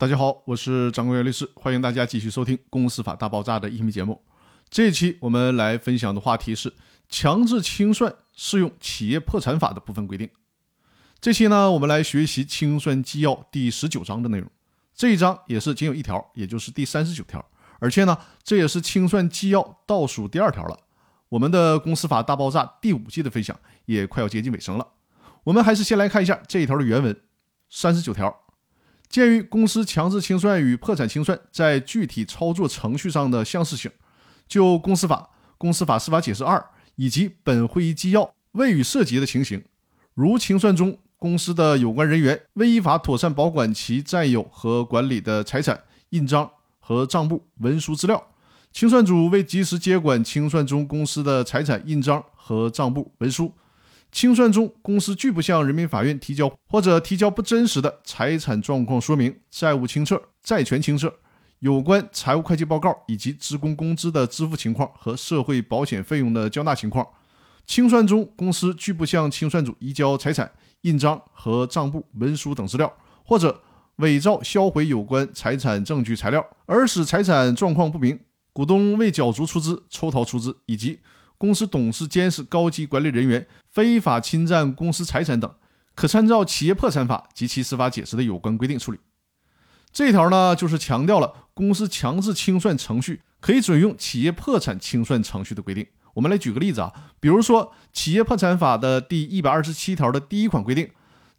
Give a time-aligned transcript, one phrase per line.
[0.00, 4.24] 大家好，我是张国元律师，欢迎大家继续收听《公司法大爆炸》的音频节目。
[4.70, 6.72] 这一期我们来分享的话题是
[7.10, 10.30] 强制清算适用企业破产法的部分规定。
[11.20, 14.50] 这期呢，我们来学习清算纪要第十九章的内容。
[14.94, 17.44] 这一章也是仅有一条，也就是第三十九条，
[17.78, 20.78] 而且呢，这也是清算纪要倒数第二条了。
[21.28, 23.54] 我们的公司法大爆炸第五季的分享
[23.84, 24.94] 也快要接近尾声了。
[25.44, 27.14] 我们还是先来看一下这一条的原文，
[27.68, 28.34] 三十九条。
[29.10, 33.90] 鉴于公司强制清算与破产清算在具体操作程序上的相似性，
[34.46, 39.64] 就公司法、公司法司法解释二以及本会议纪要未予涉及的情形，
[40.14, 48.28] 如清算中公司的有关人员未依法妥善保管其占有和管理的财产、印章和账簿、文书资料，
[48.72, 53.52] 清算组未及时接管清算中公司的财产、印章和账簿、文书。
[54.12, 61.14] 清算中，公司拒不向人民法院提交或者提交不真实的财产状况说明、债务清册、债权清册、
[61.60, 67.04] 有关财务会计报告以及职工工资的支付情况和社会保险费用的交纳情况；
[67.64, 70.50] 清算中，公司拒不向清算组移交财产、
[70.82, 72.92] 印章和账簿、文书等资料，
[73.24, 73.62] 或者
[73.96, 78.16] 伪造销毁有关财产证据材料，而使财产状况不明；
[78.52, 80.98] 股东未缴足出资、抽逃出资，以及。
[81.38, 85.54] 公司董事、监事、高级管理人员非法侵占公司财产等，
[85.94, 88.98] 可参照《企业破产法》及其司法解释的有关规定处理。
[89.92, 95.86] 这条呢，就是强调了公司强制清算程序可以准用企业破产清算程序的规定。
[96.14, 100.90] 我们来举个例子啊，比如说《企业破产法》的第一百二十七条的第一款规定，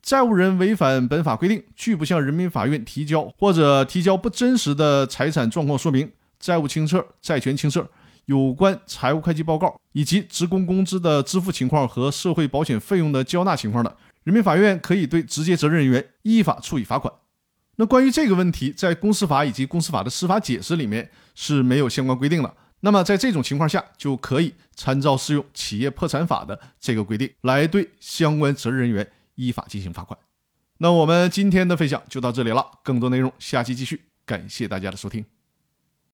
[0.00, 7.88] 债务人违反本法规定，拒不向人民法院提交或者提交不真实的财产状况说明、债务清册、债权清册。
[8.30, 17.12] 有关财务会计报告以及职工工资的支付情况和社会保险费用的交纳情况的，人民法院可以对直接责任人员依法处以罚款。
[17.74, 22.54] 那关于这个问题，在公司法以及公司法的司法解释里面是没有相关规定的。
[22.82, 30.16] 那么在这种情况下，就可以参照适用企业破产法的这个规定来对相关责任人员依法进行罚款。
[30.78, 35.24] 那我们今天的分享就到这里了，更多内容下期继续，感谢大家的收听。